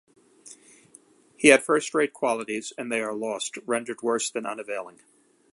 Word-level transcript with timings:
His 1.37 1.51
had 1.51 1.63
first-rate 1.63 2.11
qualities, 2.11 2.73
and 2.75 2.91
they 2.91 3.01
are 3.01 3.13
lost: 3.13 3.59
rendered 3.67 4.01
worse 4.01 4.31
than 4.31 4.47
unavailing. 4.47 5.01